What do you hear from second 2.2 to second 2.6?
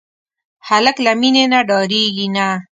نه.